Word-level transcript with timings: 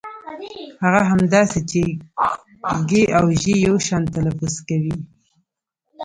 هغه 0.83 1.01
هم 1.09 1.19
داسې 1.35 1.59
چې 1.71 1.81
ږ 2.89 2.91
او 3.17 3.25
ژ 3.41 3.43
يو 3.67 3.75
شان 3.87 4.03
تلفظ 4.15 4.53
کوي. 4.67 4.95